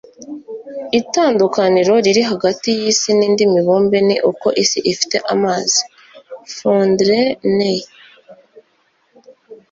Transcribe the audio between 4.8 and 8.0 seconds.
ifite amazi. (feudrenais